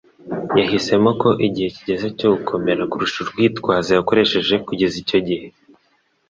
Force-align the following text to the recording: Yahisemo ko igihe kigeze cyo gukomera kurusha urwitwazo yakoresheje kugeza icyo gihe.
Yahisemo 0.59 1.09
ko 1.21 1.29
igihe 1.47 1.69
kigeze 1.75 2.07
cyo 2.17 2.27
gukomera 2.33 2.81
kurusha 2.91 3.17
urwitwazo 3.21 3.89
yakoresheje 3.97 4.55
kugeza 4.67 4.95
icyo 5.03 5.19
gihe. 5.27 5.47